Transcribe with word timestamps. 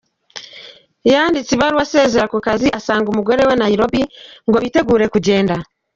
Yanditse 1.11 1.51
ibaruwa 1.53 1.83
asezera 1.85 2.25
ku 2.31 2.37
kazi 2.47 2.67
asanga 2.79 3.07
umugore 3.09 3.41
we 3.47 3.53
Nairobi 3.63 4.01
ngo 4.47 4.57
bitegure 4.63 5.05
kugenda. 5.13 5.55